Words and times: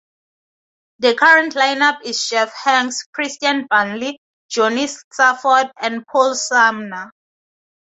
The 0.97 1.13
current 1.13 1.53
line-up 1.53 1.99
is 2.03 2.25
Jeff 2.27 2.51
Hanks, 2.63 3.03
Christian 3.13 3.67
Blaney, 3.69 4.17
Jonny 4.49 4.87
Safford 4.87 5.71
and 5.79 6.03
Paul 6.11 6.33
Sumner. 6.33 7.11